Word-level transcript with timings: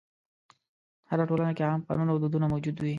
هره 1.09 1.23
ټولنه 1.29 1.51
کې 1.57 1.63
عام 1.69 1.81
قانون 1.87 2.07
او 2.11 2.19
دودونه 2.21 2.45
موجود 2.53 2.75
وي. 2.77 2.89